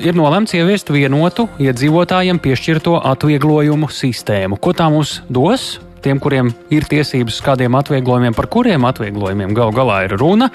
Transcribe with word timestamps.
ir 0.00 0.16
nolemts 0.18 0.56
ieviest 0.56 0.90
vienotu 0.92 1.46
iedzīvotājiem 1.60 2.40
piešķirto 2.42 2.96
atvieglojumu 3.12 3.90
sistēmu. 3.92 4.58
Ko 4.60 4.74
tā 4.76 4.90
mums 4.92 5.20
dos? 5.28 5.78
tiem, 6.00 6.16
kuriem 6.16 6.50
ir 6.72 6.86
tiesības 6.88 7.36
uz 7.36 7.44
kādiem 7.44 7.76
atvieglojumiem, 7.76 8.34
par 8.36 8.48
kuriem 8.48 8.86
atvieglojumiem 8.88 9.52
gal 9.56 9.72
galā 9.76 9.98
ir 10.06 10.16
runa, 10.16 10.50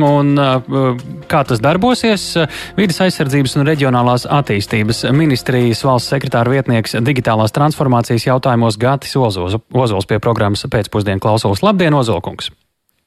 un 0.00 0.32
uh, 0.40 0.96
kā 1.30 1.42
tas 1.48 1.60
darbosies. 1.60 2.24
Vides 2.78 3.00
aizsardzības 3.04 3.58
un 3.60 3.68
reģionālās 3.68 4.26
attīstības 4.38 5.04
ministrijas 5.16 5.84
valsts 5.86 6.14
sekretāra 6.16 6.56
vietnieks 6.56 6.96
digitālās 7.04 7.54
transformācijas 7.56 8.28
jautājumos 8.30 8.80
Gatis 8.80 9.16
Ozols, 9.20 9.58
Ozols 9.76 10.08
pie 10.08 10.20
programmas 10.22 10.64
pēcpusdienu 10.72 11.22
klausos. 11.22 11.64
Labdien, 11.66 11.96
Ozolkungs! 11.96 12.54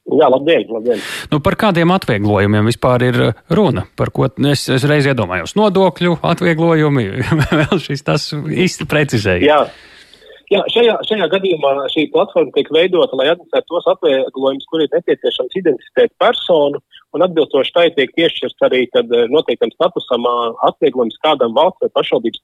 Jā, 0.10 0.30
labdien, 0.32 0.66
labdien. 0.74 1.04
Nu, 1.30 1.42
par 1.44 1.58
kādiem 1.60 1.92
atvieglojumiem 1.94 2.70
vispār 2.72 3.06
ir 3.10 3.20
runa? 3.54 3.86
Par 4.00 4.14
ko 4.16 4.26
es, 4.30 4.66
es 4.72 4.88
reiz 4.90 5.10
iedomājos? 5.10 5.54
Nodokļu 5.60 6.18
atvieglojumi, 6.26 7.06
vēl 7.60 7.84
šis 7.84 8.06
tas 8.08 8.32
īsti 8.34 8.90
precizēja. 8.90 9.46
Jā. 9.46 9.62
Jā, 10.50 10.64
šajā, 10.74 10.96
šajā 11.06 11.28
gadījumā 11.30 11.72
šī 11.94 12.08
platforma 12.10 12.50
tiek 12.56 12.72
veidota, 12.74 13.14
lai 13.20 13.28
administrētu 13.30 13.70
tos 13.70 13.90
atvieglojumus, 13.92 14.66
kur 14.72 14.82
ir 14.82 14.90
nepieciešams 14.96 15.58
identificēt 15.60 16.16
personu, 16.18 16.82
un 17.14 17.26
atbilstoši 17.26 17.74
tai 17.76 17.84
tiek 17.94 18.16
piešķirts 18.18 18.66
arī 18.66 18.80
tad, 18.90 19.14
noteiktam 19.30 19.70
statusam 19.76 20.26
atvieglojums 20.66 21.20
kādam 21.22 21.54
valsts 21.54 21.86
vai 21.86 21.92
pašvaldības 22.00 22.42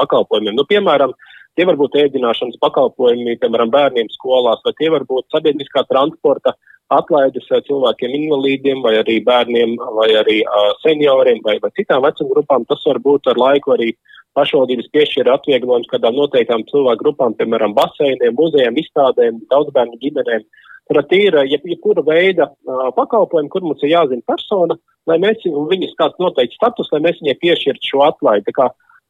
pakalpojumiem. 0.00 0.56
Nu, 0.56 0.64
piemēram, 0.72 1.12
Tie 1.56 1.64
var 1.64 1.78
būt 1.80 1.94
ēdināšanas 1.96 2.58
pakalpojumi, 2.60 3.38
piemēram, 3.40 3.70
bērniem 3.72 4.10
skolās, 4.12 4.60
vai 4.64 4.74
tie 4.76 4.90
var 4.92 5.06
būt 5.08 5.30
sabiedriskā 5.32 5.86
transporta 5.88 6.52
atlaides 6.92 7.48
cilvēkiem 7.68 8.12
invalīdiem, 8.20 8.82
vai 8.84 8.98
arī 9.00 9.16
bērniem, 9.24 9.74
vai 9.96 10.10
arī 10.20 10.42
uh, 10.44 10.74
senioriem, 10.84 11.40
vai, 11.46 11.56
vai 11.62 11.72
citām 11.78 12.04
vecuma 12.04 12.34
grupām. 12.34 12.66
Tas 12.68 12.84
var 12.86 13.00
būt 13.02 13.32
ar 13.32 13.40
laiku 13.40 13.74
arī 13.74 13.94
pašvaldības 14.36 14.92
piešķira 14.92 15.38
atvieglojums 15.38 15.88
kādām 15.90 16.18
noteiktām 16.20 16.66
cilvēku 16.70 17.02
grupām, 17.02 17.34
piemēram, 17.40 17.74
baseiniem, 17.76 18.36
muzejiem, 18.36 18.76
izstādēm, 18.82 19.40
daudzbērnu 19.50 19.98
ģimenēm. 20.02 20.44
Tad 20.86 21.14
ir 21.16 21.34
jebkura 21.50 22.04
ja 22.04 22.06
veida 22.06 22.50
uh, 22.52 22.90
pakalpojumi, 22.94 23.50
kur 23.50 23.64
mums 23.64 23.82
ir 23.82 23.96
jāzina 23.96 24.22
persona, 24.28 24.76
lai 25.10 25.16
mēs, 25.22 25.42
viņas 25.42 25.96
kāds 25.98 26.20
noteikts 26.22 26.60
status, 26.60 26.92
lai 26.92 27.00
mēs 27.08 27.18
viņai 27.22 27.40
piešķirtu 27.42 27.90
šo 27.90 28.04
atlaidi. 28.06 28.54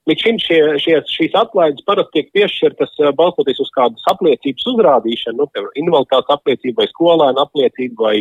Līdz 0.07 0.23
šim 0.23 0.37
šie, 0.39 0.59
šie, 0.79 0.97
šīs 1.11 1.33
atlaides 1.35 1.83
parasti 1.87 2.21
tiek 2.21 2.29
piešķirtas 2.37 2.93
eh, 3.03 3.11
balstoties 3.19 3.59
uz 3.65 3.73
kādas 3.75 4.05
apliecības 4.12 4.69
uzrādīšanu, 4.73 5.41
nu, 5.41 5.47
piemēram, 5.51 5.73
invaliditātes 5.83 6.35
apliecību 6.37 6.79
vai 6.79 6.87
skolēnu 6.93 7.43
apliecību 7.43 8.07
vai, 8.07 8.21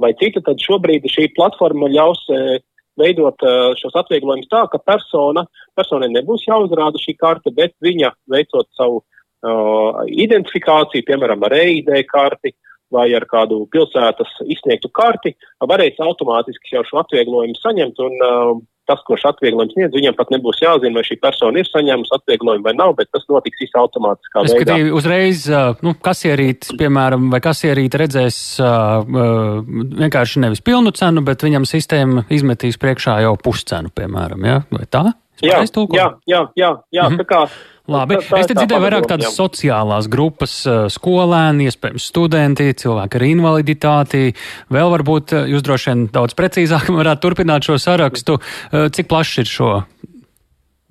vai 0.00 0.14
citu. 0.22 0.40
Tad 0.46 0.64
šobrīd 0.64 1.04
šī 1.12 1.26
platforma 1.36 1.90
ļaus 1.92 2.22
eh, 2.32 2.62
veidot 3.00 3.44
eh, 3.44 3.58
šos 3.76 3.98
atvieglojumus 4.00 4.48
tā, 4.48 4.62
ka 4.72 4.80
persona, 4.80 5.44
personai 5.76 6.08
nebūs 6.14 6.46
jāuzrāda 6.48 7.02
šī 7.02 7.18
karte, 7.20 7.52
bet 7.52 7.76
viņa 7.84 8.14
veicot 8.32 8.70
savu 8.78 9.02
uh, 9.02 10.00
identifikāciju, 10.08 11.04
piemēram, 11.06 11.44
ar 11.46 11.54
EID 11.60 11.92
karti 12.08 12.54
vai 12.90 13.04
ar 13.14 13.28
kādu 13.28 13.60
pilsētas 13.70 14.32
izsniegtu 14.48 14.88
karti, 14.96 15.34
varēs 15.60 16.00
automātiski 16.02 16.72
jau 16.74 16.82
šo 16.88 17.02
atvieglojumu 17.04 17.60
saņemt 17.60 18.02
un 18.02 18.16
uh, 18.24 18.52
tas, 18.88 19.02
kurš 19.06 19.26
atvieglojumu 19.32 19.74
sniedz, 19.74 19.94
viņam 19.96 20.16
pat 20.18 20.32
nebūs 20.34 20.62
jāzina, 20.64 20.96
vai 20.98 21.04
šī 21.06 21.18
persona 21.22 21.62
ir 21.62 21.68
saņēmusi 21.68 22.14
atvieglojumu 22.16 22.66
vai 22.66 22.74
nav, 22.78 22.94
bet 22.98 23.10
tas 23.14 23.26
notiks 23.30 23.62
viss 23.62 23.78
automātiskā 23.78 24.42
es 24.42 24.52
veidā. 24.52 24.58
Es 24.58 24.66
skatīju 24.66 24.98
uzreiz, 24.98 25.44
nu, 25.84 25.94
kasierīt, 26.08 26.72
piemēram, 26.80 27.30
vai 27.32 27.42
kasierīt 27.44 27.98
redzēs 28.02 28.40
uh, 28.64 29.00
vienkārši 30.02 30.44
nevis 30.46 30.64
pilnu 30.64 30.94
cenu, 30.96 31.24
bet 31.26 31.44
viņam 31.46 31.68
sistēma 31.68 32.26
izmetīs 32.32 32.80
priekšā 32.80 33.20
jau 33.26 33.36
puscenu, 33.40 33.92
piemēram, 33.94 34.46
ja? 34.48 34.60
vai 34.74 34.86
tā? 34.90 35.08
Jā, 35.38 35.60
jā, 35.94 36.06
jā, 36.26 36.40
jā, 36.58 36.70
jā, 36.90 37.04
mm 37.04 37.12
-hmm. 37.14 37.18
tā 37.20 37.24
kā 37.28 37.44
Labi. 37.88 38.18
Tā, 38.18 38.24
tā 38.28 38.40
es 38.42 38.48
te 38.50 38.54
dzirdēju 38.58 38.84
vairāk 38.84 39.06
tādas 39.08 39.36
sociālās 39.38 40.10
grupas, 40.12 40.58
skolēni, 40.92 41.70
iespējams, 41.70 42.08
studenti, 42.10 42.66
cilvēki 42.76 43.16
ar 43.16 43.24
invaliditāti. 43.24 44.24
Vēl 44.74 44.92
varbūt 44.92 45.32
jūs 45.48 45.64
droši 45.64 45.88
vien 45.88 46.02
daudz 46.12 46.36
precīzāk 46.36 46.90
varētu 47.00 47.24
turpināt 47.24 47.68
šo 47.68 47.78
sarakstu. 47.80 48.36
Cik 48.92 49.08
plašs 49.08 49.40
ir 49.40 49.48
šo 49.48 49.70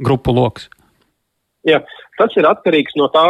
grupu 0.01 0.33
lokus? 0.33 0.71
Jā, 1.67 1.83
tas 2.17 2.33
ir 2.39 2.47
atkarīgs 2.49 2.97
no 2.97 3.11
tā, 3.13 3.27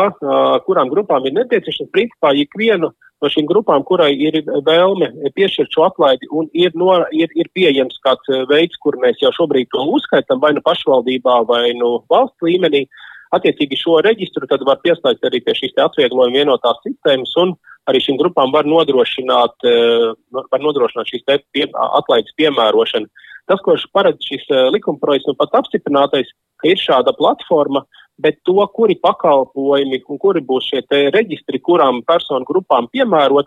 kurām 0.64 0.88
grupām 0.94 1.28
ir 1.28 1.36
nepieciešams. 1.36 1.92
Principā, 1.92 2.32
ikvienu 2.40 2.94
no 2.94 3.32
šīm 3.34 3.50
grupām, 3.50 3.84
kurai 3.84 4.14
ir 4.14 4.38
vēlme 4.64 5.10
piešķirt 5.36 5.74
šo 5.74 5.88
atlaidi 5.90 6.30
un 6.32 6.48
ir, 6.56 6.72
no, 6.78 6.94
ir, 7.12 7.34
ir 7.36 7.52
pieejams 7.58 8.00
kāds 8.06 8.32
veids, 8.48 8.80
kur 8.80 8.96
mēs 9.02 9.20
jau 9.24 9.34
šobrīd 9.36 9.74
to 9.74 9.84
uzskaitam, 9.98 10.40
vai 10.40 10.54
nu 10.56 10.64
pašvaldībā, 10.64 11.42
vai 11.50 11.74
nu 11.76 11.96
valsts 12.14 12.46
līmenī, 12.46 12.86
uh, 12.86 13.04
Attiecīgi 13.36 13.80
šo 13.80 14.00
reģistru 14.06 14.48
tad 14.48 14.64
var 14.68 14.80
pieslēgt 14.84 15.26
arī 15.28 15.42
pie 15.44 15.56
šīs 15.58 15.76
atvieglojuma 15.84 16.40
vienotās 16.40 16.80
sistēmas 16.86 17.34
un 17.42 17.56
arī 17.88 18.02
šīm 18.04 18.20
grupām 18.20 18.54
var 18.56 18.68
nodrošināt, 18.68 19.56
eh, 19.68 20.14
var 20.36 20.64
nodrošināt 20.64 21.12
šīs 21.12 21.26
pie, 21.28 21.68
atlaides 21.74 22.36
piemērošanu. 22.40 23.08
Tas, 23.48 23.62
ko 23.64 23.76
paredz 23.94 24.24
šis 24.24 24.44
eh, 24.52 24.68
likumprojekts, 24.76 25.28
nu 25.28 25.36
pat 25.40 25.56
apstiprinātais, 25.60 26.32
ka 26.60 26.72
ir 26.72 26.80
šāda 26.80 27.16
platforma, 27.16 27.86
bet 28.20 28.40
to, 28.46 28.58
kuri 28.74 28.96
pakalpojumi 28.96 30.02
un 30.10 30.18
kuri 30.18 30.42
būs 30.42 30.72
šie 30.72 30.82
reģistri, 31.14 31.62
kurām 31.62 32.02
personu 32.08 32.48
grupām 32.50 32.88
piemērot, 32.90 33.46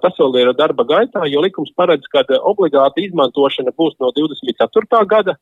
tas 0.00 0.14
vēl 0.18 0.38
ir 0.40 0.52
darba 0.54 0.84
gaitā, 0.84 1.26
jo 1.28 1.42
likums 1.42 1.72
paredz, 1.76 2.06
ka 2.12 2.22
obligāta 2.38 3.02
izmantošana 3.02 3.74
būs 3.76 3.98
no 4.00 4.12
24. 4.14 5.02
gada, 5.10 5.36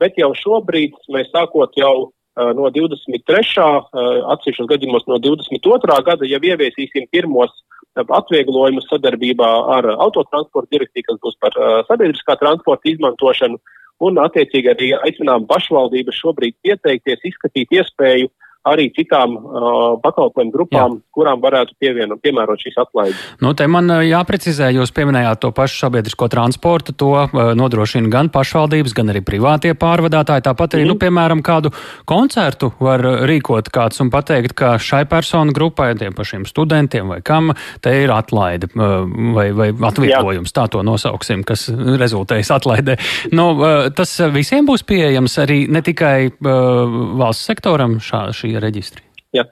bet 0.00 0.18
jau 0.18 0.32
šobrīd 0.34 0.98
mēs 1.14 1.30
sākot 1.30 1.78
jau 1.78 2.10
no 2.56 2.70
23. 2.74 3.44
Eh, 3.44 4.16
atsevišķos 4.34 4.70
gadījumos 4.72 5.06
no 5.10 5.20
22. 5.22 6.00
gada 6.08 6.28
jau 6.28 6.40
ieviesīsim 6.50 7.06
pirmos 7.14 7.52
eh, 7.52 8.02
atvieglojumus 8.02 8.88
sadarbībā 8.90 9.50
ar 9.76 9.90
autotransporta 9.94 10.74
direktīvu, 10.76 11.06
kas 11.12 11.22
būs 11.22 11.38
par 11.40 11.58
sabiedriskā 11.90 12.38
transporta 12.40 12.90
izmantošanu, 12.90 13.60
un 14.04 14.18
attiecīgi 14.18 14.72
arī 14.72 14.88
aicinām 15.06 15.46
pašvaldības 15.46 16.18
šobrīd 16.18 16.56
pieteikties, 16.66 17.22
izskatīt 17.30 17.78
iespēju 17.78 18.26
uh, 18.26 18.34
arī 18.64 18.88
citām 18.96 19.36
uh, 19.36 19.96
pakalpojumu 20.02 20.52
grupām, 20.54 20.96
Jā. 20.96 21.12
kurām 21.14 21.40
varētu 21.42 21.76
pievienot, 21.80 22.20
piemērot 22.24 22.62
šīs 22.64 22.78
atlaides. 22.80 23.20
Nu, 23.44 23.52
te 23.56 23.66
man 23.68 23.90
jāprecizē, 24.04 24.70
jūs 24.72 24.92
pieminējāt 24.96 25.42
to 25.44 25.50
pašu 25.54 25.82
sabiedrisko 25.84 26.30
transportu, 26.32 26.94
to 26.96 27.12
uh, 27.26 27.52
nodrošina 27.58 28.08
gan 28.12 28.30
pašvaldības, 28.32 28.94
gan 28.96 29.12
arī 29.12 29.20
privātie 29.26 29.74
pārvadātāji. 29.76 30.46
Tāpat 30.48 30.78
arī, 30.78 30.86
mm 30.86 30.92
nu, 30.94 30.96
mhm. 30.96 31.02
piemēram, 31.04 31.40
kādu 31.44 31.72
koncertu 32.08 32.70
var 32.82 33.02
rīkot 33.28 33.70
kāds 33.74 34.00
un 34.04 34.10
pateikt, 34.12 34.54
ka 34.56 34.74
šai 34.80 35.04
personu 35.10 35.54
grupai, 35.56 35.92
tiem 35.98 36.14
pašiem 36.16 36.44
studentiem 36.48 37.08
vai 37.10 37.20
kam, 37.24 37.52
te 37.84 37.92
ir 38.04 38.12
atlaide 38.14 38.70
uh, 38.72 39.04
vai, 39.36 39.48
vai 39.56 39.70
atvieglojums, 39.74 40.52
Jā. 40.52 40.56
tā 40.62 40.66
to 40.72 40.84
nosauksim, 40.86 41.44
kas 41.46 41.66
rezultējas 41.72 42.52
atlaidē. 42.56 42.96
Nu, 43.34 43.50
uh, 43.58 43.88
tas 43.96 44.16
visiem 44.34 44.68
būs 44.68 44.86
pieejams 44.88 45.36
arī 45.42 45.64
ne 45.72 45.82
tikai 45.84 46.16
uh, 46.30 46.98
valsts 47.20 47.50
sektoram 47.50 47.98
šā, 48.02 48.26
šī 48.36 48.53
reģistri? 48.62 49.02
Jā. 49.34 49.44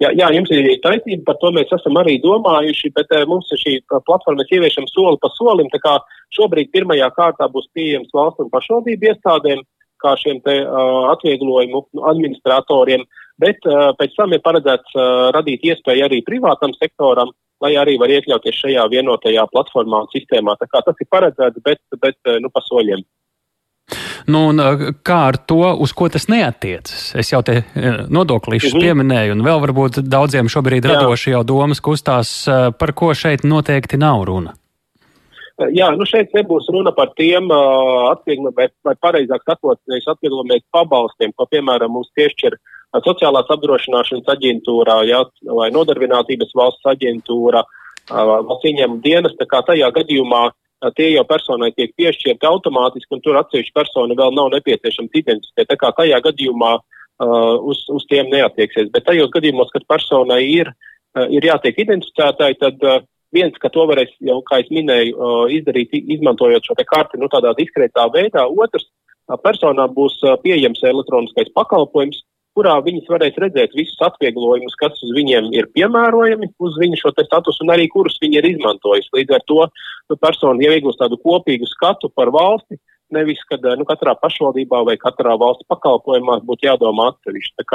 Jā, 0.00 0.08
jā, 0.16 0.30
jums 0.32 0.48
ir 0.54 0.64
taisnība, 0.80 1.26
par 1.26 1.36
to 1.42 1.50
mēs 1.52 1.72
esam 1.76 1.98
arī 2.00 2.14
domājuši, 2.24 2.88
bet 2.96 3.10
uh, 3.12 3.26
mums 3.28 3.50
ir 3.52 3.60
šī 3.60 3.72
platforma, 3.90 4.38
mēs 4.40 4.54
ieviešam 4.56 4.86
soli 4.88 5.20
pa 5.20 5.28
solim. 5.34 5.68
Šobrīd 6.32 6.70
pirmajā 6.72 7.10
kārtā 7.18 7.50
būs 7.52 7.68
pieejams 7.76 8.08
valsts 8.16 8.40
un 8.40 8.48
pašvaldību 8.48 9.10
iestādēm, 9.10 9.60
kā 10.00 10.14
šiem 10.16 10.40
te, 10.46 10.56
uh, 10.64 11.10
atvieglojumu 11.12 11.84
administratoriem, 12.08 13.04
bet 13.44 13.60
uh, 13.68 13.90
pēc 14.00 14.16
tam 14.16 14.32
ir 14.32 14.40
paredzēts 14.46 14.96
uh, 14.96 15.28
radīt 15.36 15.68
iespēju 15.68 16.08
arī 16.08 16.22
privātam 16.24 16.72
sektoram, 16.78 17.34
lai 17.60 17.74
arī 17.76 17.98
var 18.00 18.08
iekļauties 18.08 18.56
šajā 18.56 18.88
vienotajā 18.94 19.44
platformā 19.52 20.06
un 20.06 20.12
sistēmā. 20.14 20.56
Tā 20.56 20.70
kā 20.72 20.80
tas 20.86 20.96
ir 20.96 21.12
paredzēts, 21.12 21.60
bet, 21.66 21.82
bet 22.00 22.16
nu, 22.40 22.48
pa 22.48 22.64
soļiem. 22.64 23.04
Nu, 24.30 24.46
un, 24.52 24.62
kā 25.06 25.18
ar 25.32 25.38
to, 25.50 25.62
uz 25.82 25.92
ko 25.96 26.08
tas 26.12 26.28
neatiecas? 26.30 27.10
Es 27.18 27.32
jau 27.32 27.42
te 27.46 27.62
nodoklīšus 28.12 28.76
mhm. 28.76 28.84
pieminēju, 28.84 29.36
un 29.36 29.44
vēl 29.46 29.62
varbūt 29.66 30.00
daudziem 30.06 30.50
šobrīd 30.52 30.86
Jā. 30.86 30.96
radoši 30.96 31.34
jau 31.34 31.44
domas 31.46 31.82
kustās, 31.84 32.32
par 32.78 32.94
ko 32.96 33.12
šeit 33.16 33.46
noteikti 33.46 34.00
nav 34.00 34.24
runa. 34.28 34.54
Jā, 35.76 35.90
nu 35.92 36.06
šeit 36.08 36.32
nebūs 36.32 36.70
runa 36.72 36.92
par 36.96 37.10
tiem 37.18 37.50
uh, 37.52 38.08
atvieglojumiem, 38.14 38.54
vai, 38.56 38.68
vai 38.86 38.94
pareizāk 38.96 39.42
sakot, 39.44 39.76
nevis 39.90 40.08
atvieglojumiem, 40.08 40.62
pabalstiem, 40.72 41.34
ko, 41.36 41.44
piemēram, 41.52 41.92
mums 41.92 42.08
piešķir 42.16 42.56
sociālās 43.04 43.50
apdrošināšanas 43.52 44.30
aģentūrā, 44.32 44.96
jā, 45.10 45.20
vai 45.58 45.68
nodarbinātības 45.74 46.56
valsts 46.56 46.88
aģentūra, 46.94 47.60
uh, 47.66 48.32
valsts 48.48 48.70
ieņēmuma 48.72 49.04
dienas, 49.04 49.36
tā 49.36 49.48
kā 49.50 49.60
tajā 49.68 49.90
gadījumā 49.98 50.46
tie 50.96 51.10
jau 51.12 51.24
personai 51.28 51.70
tiek 51.76 51.92
piešķirti 51.98 52.48
automātiski, 52.48 53.12
un 53.16 53.22
tur 53.24 53.38
atsevišķi 53.40 53.76
persona 53.76 54.16
vēl 54.16 54.34
nav 54.36 54.50
nepieciešams 54.54 55.18
identificēt. 55.22 55.68
Tā 55.68 55.76
kā 55.80 55.92
tajā 55.96 56.20
gadījumā 56.24 56.72
uh, 56.80 57.56
uz, 57.60 57.84
uz 57.92 58.06
tiem 58.10 58.30
neatieksies. 58.32 58.90
Bet 58.94 59.06
tajos 59.08 59.32
gadījumos, 59.34 59.72
kad 59.74 59.86
personai 59.90 60.42
ir, 60.48 60.72
uh, 61.18 61.26
ir 61.28 61.44
jātiek 61.50 61.82
identificētai, 61.84 62.54
tad 62.62 62.80
uh, 62.86 63.02
viens, 63.36 63.56
ka 63.60 63.72
to 63.72 63.84
varēs 63.90 64.14
jau, 64.24 64.40
kā 64.48 64.62
es 64.64 64.72
minēju, 64.72 65.16
uh, 65.18 65.44
izdarīt, 65.52 65.92
izmantojot 66.16 66.66
šo 66.66 66.78
karti 66.80 67.20
nu, 67.20 67.28
tādā 67.32 67.52
diskrētā 67.58 68.08
veidā. 68.14 68.48
Otrs, 68.48 68.88
personām 69.44 69.92
būs 69.94 70.16
pieejams 70.42 70.80
elektroniskais 70.82 71.52
pakalpojums, 71.54 72.24
kurā 72.58 72.76
viņas 72.84 73.08
varēs 73.10 73.38
redzēt 73.40 73.74
visus 73.78 73.98
atvieglojumus, 74.04 74.76
kas 74.80 74.98
uz 75.04 75.14
viņiem 75.16 75.50
ir 75.54 75.70
piemērojami 75.76 76.50
uz 76.58 76.78
viņu 76.80 77.00
šo 77.00 77.14
statusu 77.14 77.64
un 77.64 77.74
arī 77.76 77.88
kurus 77.92 78.18
viņi 78.22 78.40
ir 78.40 78.52
izmantojuši. 78.54 79.12
Līdz 79.20 79.36
ar 79.38 79.44
to 79.50 79.66
nu, 79.66 80.18
persona 80.18 80.66
jau 80.66 80.76
iegūst 80.76 81.02
tādu 81.02 81.20
kopīgu 81.22 81.68
skatu 81.70 82.10
par 82.14 82.32
valsti, 82.34 82.80
nevis, 83.14 83.40
kad 83.50 83.64
nu, 83.78 83.86
katrā 83.88 84.14
pašvaldībā 84.18 84.82
vai 84.86 84.96
katrā 85.00 85.34
valsts 85.38 85.66
pakalpojumā 85.70 86.40
būtu 86.46 86.68
jādomā 86.68 87.10
atsevišķi. 87.12 87.66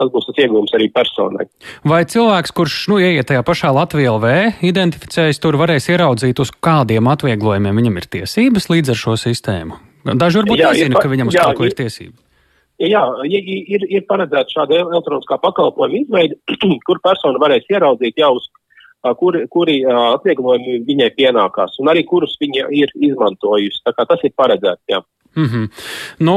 Tas 0.00 0.08
būs 0.14 0.30
tas 0.30 0.40
iegūms 0.40 0.72
arī 0.78 0.88
personai. 0.94 1.46
Vai 1.86 2.02
cilvēks, 2.08 2.54
kurš 2.56 2.78
nu, 2.92 2.98
ieiet 3.02 3.28
tajā 3.30 3.44
pašā 3.46 3.72
Latvijā 3.76 4.14
LV, 4.16 4.32
identificējas 4.70 5.42
tur, 5.42 5.58
varēs 5.60 5.90
ieraudzīt, 5.92 6.40
uz 6.42 6.54
kādiem 6.64 7.10
atvieglojumiem 7.12 7.82
viņam 7.82 8.00
ir 8.00 8.08
tiesības 8.16 8.70
līdz 8.72 8.94
ar 8.94 9.00
šo 9.04 9.18
sistēmu? 9.20 9.78
Daži 10.16 10.40
varbūt 10.40 10.62
jā, 10.62 10.72
nezina, 10.72 10.96
ka 10.96 11.12
viņam 11.12 11.30
uz 11.30 11.36
jā, 11.36 11.44
kaut 11.44 11.60
ko 11.60 11.68
ir 11.68 11.76
tiesības. 11.76 12.29
Jā, 12.80 13.02
ir, 13.28 13.84
ir 13.92 14.06
paredzēta 14.08 14.54
šāda 14.54 14.78
elektroniskā 14.86 15.36
pakalpojuma 15.42 16.00
izveide, 16.00 16.38
kur 16.88 17.00
persona 17.04 17.40
varēs 17.42 17.68
ieraudzīt 17.68 18.20
jau 18.22 18.32
uz 18.38 18.48
kuri, 19.20 19.46
kuri 19.52 19.78
atvieglojumi 19.84 20.80
viņai 20.88 21.10
pienākās 21.16 21.78
un 21.80 21.92
arī 21.92 22.04
kurus 22.08 22.36
viņa 22.40 22.68
ir 22.76 22.92
izmantojusi. 22.96 23.82
Tas 23.84 24.24
ir 24.24 24.36
paredzēts. 24.36 24.84
Jā. 24.88 25.02
Mm 25.36 25.46
-hmm. 25.46 25.68
nu, 26.26 26.34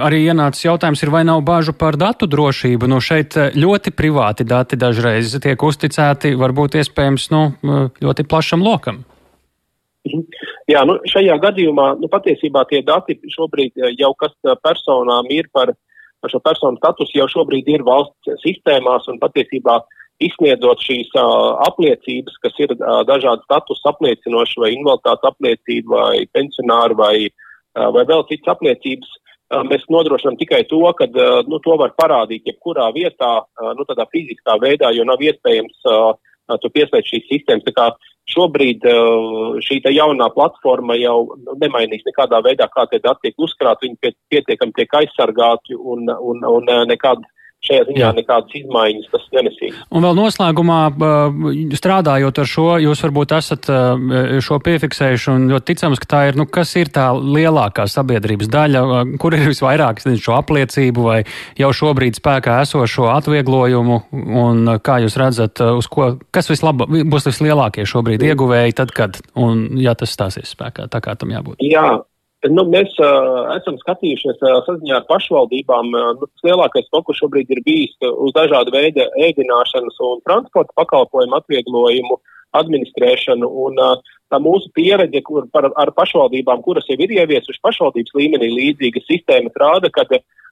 arī 0.00 0.22
ienācis 0.24 0.64
jautājums, 0.64 1.02
ir, 1.02 1.10
vai 1.10 1.24
nav 1.24 1.42
bāžu 1.42 1.72
par 1.72 1.96
datu 1.96 2.26
drošību. 2.26 2.86
Nu, 2.88 3.00
šeit 3.00 3.34
ļoti 3.36 3.90
privāti 3.92 4.44
dati 4.44 4.76
dažreiz 4.76 5.36
tiek 5.42 5.62
uzticēti, 5.62 6.32
varbūt 6.34 6.78
iespējams 6.80 7.30
nu, 7.30 7.52
ļoti 8.00 8.24
plašam 8.24 8.62
lokam. 8.62 9.04
Mhm. 10.06 10.22
Jā, 10.66 10.82
nu, 10.82 10.96
šajā 11.06 11.36
gadījumā 11.42 11.92
nu, 12.00 12.08
patiesībā 12.10 12.64
tie 12.70 12.80
dati 12.86 13.14
šobrīd 13.34 13.76
eh, 13.78 13.92
jau 14.00 14.10
kas 14.18 14.34
eh, 14.42 14.56
personām 14.66 15.28
ir 15.30 15.46
par, 15.54 15.70
par 16.22 16.32
šo 16.32 16.40
personu 16.42 16.80
statusu, 16.80 17.14
jau 17.20 17.28
šobrīd 17.30 17.68
ir 17.70 17.84
valsts 17.86 18.40
sistēmās 18.42 19.06
un 19.12 19.20
patiesībā 19.22 19.78
izsniedzot 20.22 20.80
šīs 20.80 21.10
uh, 21.20 21.58
apliecības, 21.66 22.38
kas 22.40 22.54
ir 22.64 22.70
uh, 22.72 23.02
dažādi 23.04 23.44
status 23.44 23.82
apliecinoši 23.90 24.62
vai 24.62 24.70
invaliditātes 24.72 25.28
apliecība 25.28 25.92
vai 25.92 26.22
pensionāri 26.32 26.96
vai, 26.96 27.16
uh, 27.28 27.90
vai 27.92 28.06
vēl 28.08 28.24
citas 28.30 28.54
apliecības. 28.54 29.10
Uh, 29.52 29.60
mēs 29.68 29.84
nodrošinām 29.92 30.38
tikai 30.40 30.62
to, 30.70 30.80
ka 30.96 31.04
uh, 31.10 31.42
nu, 31.44 31.60
to 31.60 31.76
var 31.76 31.92
parādīt 32.00 32.48
jebkurā 32.48 32.88
vietā, 32.96 33.28
uh, 33.44 33.74
nu, 33.76 33.84
tādā 33.84 34.08
fiziskā 34.08 34.56
veidā, 34.62 34.88
jo 34.96 35.04
nav 35.04 35.20
iespējams 35.20 35.84
uh, 35.92 36.16
to 36.62 36.70
pieslēgt 36.72 37.10
šīs 37.10 37.26
sistēmas. 37.30 37.66
Tā 37.66 37.74
kā 37.76 37.86
šobrīd 38.32 38.86
šī 39.66 39.80
jaunā 39.94 40.28
platforma 40.34 40.96
jau 40.98 41.36
nemainīs 41.62 42.06
nekādā 42.06 42.42
veidā, 42.44 42.68
kā 42.72 42.86
tie 42.90 43.00
dati 43.02 43.28
tiek 43.28 43.46
uzkrāti. 43.46 43.88
Viņi 43.88 44.14
pietiekami 44.32 44.76
tiek 44.76 44.98
aizsargāti 45.00 45.78
un, 45.78 46.10
un, 46.10 46.44
un 46.50 46.72
nekādas 46.90 47.26
šajā 47.64 47.86
ziņā 47.88 48.02
Jā. 48.02 48.10
nekādas 48.16 48.56
izmaiņas 48.60 49.10
tas 49.12 49.24
nenesīs. 49.34 49.76
Un 49.90 50.04
vēl 50.06 50.16
noslēgumā, 50.18 50.80
strādājot 51.78 52.40
ar 52.42 52.50
šo, 52.50 52.66
jūs 52.82 53.02
varbūt 53.06 53.34
esat 53.36 53.68
šo 54.46 54.58
piefiksējuši 54.66 55.30
un 55.32 55.46
ļoti 55.52 55.72
ticams, 55.72 56.02
ka 56.02 56.10
tā 56.12 56.22
ir, 56.30 56.38
nu, 56.40 56.46
kas 56.50 56.74
ir 56.78 56.90
tā 56.94 57.08
lielākā 57.16 57.88
sabiedrības 57.90 58.50
daļa, 58.52 58.84
kur 59.22 59.36
ir 59.36 59.48
visvairāk 59.50 60.02
šo 60.04 60.36
apliecību 60.38 61.06
vai 61.06 61.18
jau 61.58 61.72
šobrīd 61.80 62.18
spēkā 62.20 62.60
esošo 62.64 63.10
atvieglojumu 63.14 64.00
un 64.42 64.76
kā 64.84 65.00
jūs 65.04 65.18
redzat, 65.20 65.62
uz 65.76 65.90
ko, 65.90 66.14
kas 66.34 66.50
vislaba, 66.52 66.86
būs 66.86 67.30
vislielākie 67.30 67.86
šobrīd 67.88 68.24
ieguvēji 68.30 68.76
tad, 68.78 68.94
kad, 68.96 69.20
un 69.38 69.68
ja 69.82 69.96
tas 69.98 70.14
stāsies 70.14 70.52
spēkā, 70.54 70.90
tā 70.92 71.02
kā 71.04 71.16
tam 71.18 71.34
jābūt. 71.34 71.64
Jā. 71.64 71.88
Nu, 72.44 72.66
mēs 72.68 72.92
uh, 73.00 73.48
esam 73.56 73.78
skatījušies 73.80 74.42
uh, 74.44 74.58
saziņā 74.66 74.98
ar 74.98 75.06
pašvaldībām. 75.08 75.94
Uh, 75.96 76.26
lielākais 76.44 76.90
fokus 76.92 77.16
šobrīd 77.22 77.48
ir 77.54 77.62
bijis 77.64 77.96
uz 78.12 78.34
dažādu 78.36 78.74
veidu 78.74 79.06
ēdināšanas 79.24 79.96
un 80.04 80.20
transporta 80.28 80.76
pakalpojumu 80.76 81.38
atvieglojumu 81.40 82.18
administrēšanu. 82.60 83.48
Un, 83.66 83.80
uh, 83.80 84.14
tā 84.30 84.40
mūsu 84.42 84.68
pieredze 84.76 85.22
par, 85.54 85.70
ar 85.80 85.92
pašvaldībām, 85.96 86.62
kuras 86.66 86.86
jau 86.90 86.98
ir 87.00 87.16
ieviesušas 87.16 87.62
pašvaldības 87.64 88.14
līmenī 88.20 88.52
līdzīgas 88.52 89.08
sistēmas, 89.08 89.56
rāda, 89.62 89.90
ka 89.94 90.04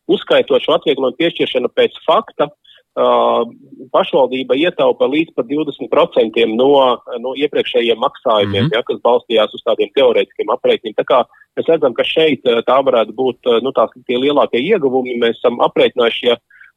uzskaitot 0.09 0.65
šo 0.65 0.79
atvieglojumu 0.79 1.21
piešķiršanu 1.21 1.71
pēc 1.77 2.01
fakta, 2.09 2.49
pašvaldība 2.95 4.55
ietaupa 4.55 5.09
līdz 5.11 5.35
pat 5.35 5.49
20% 5.51 6.45
no, 6.55 6.71
no 7.19 7.35
iepriekšējiem 7.35 7.99
maksājumiem, 7.99 8.65
mm 8.65 8.71
-hmm. 8.71 8.75
ja, 8.77 8.83
kas 8.87 9.01
balstījās 9.03 9.55
uz 9.55 9.63
tādiem 9.67 9.91
teorētiskiem 9.95 10.53
aprēķiniem. 10.55 10.95
Tā 10.95 11.25
mēs 11.59 11.69
redzam, 11.69 11.95
ka 11.95 12.05
šeit 12.07 12.47
uh, 12.47 12.63
tā 12.63 12.79
varētu 12.87 13.13
būt 13.13 13.39
uh, 13.51 13.61
nu, 13.63 13.73
tās, 13.73 13.91
tie 14.07 14.19
lielākie 14.19 14.63
ieguvumi. 14.63 15.19
Mēs 15.19 15.39
esam 15.39 15.59
aprēķinājuši, 15.59 16.27
ja 16.31 16.37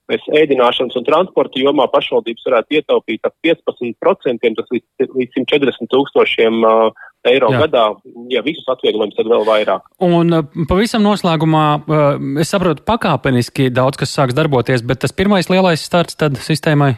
mēs 0.10 0.26
ēdināšanas 0.42 0.98
un 0.98 1.06
transporta 1.06 1.60
jomā 1.60 1.86
pašvaldības 1.94 2.46
varētu 2.50 2.80
ietaupīt 2.80 3.22
ap 3.28 3.36
15%, 3.46 4.56
tas 4.58 4.74
līdz, 4.74 5.14
līdz 5.14 5.32
140 5.38 5.94
tūkstošiem 5.94 6.64
uh, 6.66 6.90
eiro 7.32 7.50
Jā. 7.54 7.64
gadā, 7.66 7.84
ja 8.32 8.44
visus 8.46 8.68
atvieglojumus, 8.72 9.16
tad 9.18 9.30
vēl 9.32 9.44
vairāk. 9.48 9.88
Un 10.04 10.34
uh, 10.34 10.46
pavisam 10.70 11.04
noslēgumā, 11.06 11.66
uh, 11.80 12.06
es 12.42 12.54
saprotu, 12.54 12.86
pakāpeniski 12.88 13.70
daudz 13.74 14.00
kas 14.02 14.16
sāks 14.16 14.38
darboties, 14.38 14.86
bet 14.86 15.04
tas 15.04 15.16
pirmais 15.16 15.52
lielais 15.52 15.84
starts 15.84 16.20
tad 16.20 16.40
sistēmai? 16.44 16.96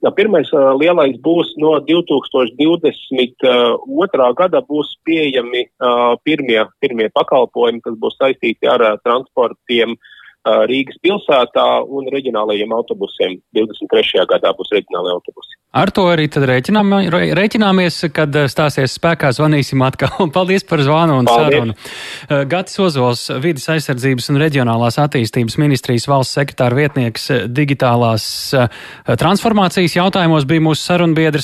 Jā, 0.00 0.10
pirmais 0.16 0.48
uh, 0.56 0.70
lielais 0.80 1.18
būs 1.20 1.52
no 1.60 1.74
2022. 1.84 3.40
Uh, 3.44 4.30
gada 4.38 4.62
būs 4.64 4.94
pieejami 5.04 5.66
uh, 5.68 6.16
pirmie, 6.24 6.62
pirmie 6.80 7.10
pakalpojumi, 7.12 7.84
kas 7.84 7.98
būs 8.00 8.16
saistīti 8.16 8.70
ar 8.70 8.80
uh, 8.86 8.96
transportiem 9.04 9.92
uh, 9.98 10.16
Rīgas 10.40 10.96
pilsētā 11.04 11.64
un 11.84 12.06
reģionālajiem 12.08 12.72
autobusiem. 12.72 13.38
23. 13.56 14.24
gadā 14.30 14.54
būs 14.56 14.72
reģionālajie 14.72 15.16
autobusi. 15.18 15.56
Ar 15.70 15.92
to 15.94 16.02
arī 16.10 16.24
rēķinām, 16.26 16.88
rēķināmies, 17.38 18.00
kad 18.10 18.34
stāsies 18.50 18.96
spēkā 18.96 19.28
zvanīsim 19.36 19.84
atkal. 19.86 20.26
Paldies 20.36 20.64
par 20.66 20.82
zvanu 20.82 21.20
un 21.20 21.28
Paldies. 21.28 21.60
sarunu. 21.60 22.48
Gatis 22.50 22.80
Ozols, 22.82 23.22
vidas 23.44 23.68
aizsardzības 23.70 24.32
un 24.32 24.40
reģionālās 24.42 24.98
attīstības 24.98 25.60
ministrijas 25.62 26.08
valsts 26.10 26.34
sekretāra 26.40 26.74
vietnieks 26.74 27.28
digitālās 27.54 28.26
transformācijas 29.20 29.94
jautājumos 30.00 30.48
bija 30.50 30.64
mūsu 30.66 30.82
sarunbiedrs. 30.88 31.38